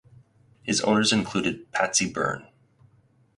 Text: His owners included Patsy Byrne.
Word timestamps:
His 0.63 0.81
owners 0.81 1.13
included 1.13 1.71
Patsy 1.71 2.11
Byrne. 2.11 2.47